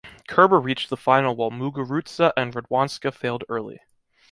Kerber 0.27 0.59
reached 0.59 0.89
the 0.89 0.97
final 0.97 1.35
while 1.35 1.51
Muguruza 1.51 2.33
and 2.35 2.55
Radwańska 2.55 3.13
failed 3.13 3.43
early. 3.49 3.81